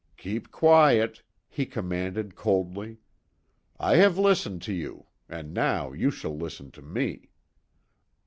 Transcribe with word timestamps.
"Keep 0.17 0.49
quiet!" 0.49 1.21
he 1.47 1.63
commanded 1.63 2.33
coldly. 2.35 2.97
"I 3.79 3.97
have 3.97 4.17
listened 4.17 4.63
to 4.63 4.73
you, 4.73 5.05
and 5.29 5.53
now 5.53 5.91
you 5.91 6.09
shall 6.09 6.35
listen 6.35 6.71
to 6.71 6.81
me." 6.81 7.29